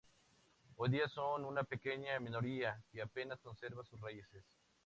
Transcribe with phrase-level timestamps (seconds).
[0.77, 4.43] Hoy día son una pequeña minoría, que apenas conserva sus raíces.